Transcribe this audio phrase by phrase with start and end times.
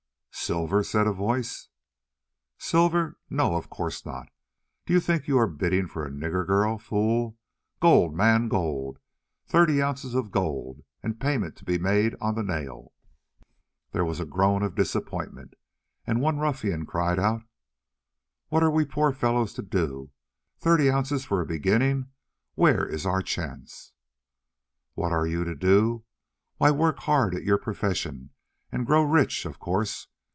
[0.33, 1.69] "Silver?" said a voice.
[2.57, 3.19] "Silver?
[3.29, 4.29] No, of course not.
[4.87, 7.37] Do you think you are bidding for a nigger girl, fool?
[7.79, 8.97] Gold, man, gold!
[9.45, 12.91] Thirty ounces of gold, and payment to be made on the nail."
[13.91, 15.53] There was a groan of disappointment,
[16.07, 17.43] and one ruffian cried out:
[18.49, 20.11] "What are we poor fellows to do?
[20.57, 22.07] Thirty ounces for a beginning!
[22.55, 23.93] Where is our chance?"
[24.95, 26.03] "What are you to do?
[26.57, 28.31] Why, work hard at your profession,
[28.71, 30.07] and grow rich, of course!